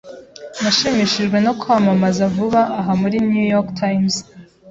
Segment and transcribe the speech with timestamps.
[0.61, 4.15] Nashimishijwe nokwamamaza vuba aha muri New York Times.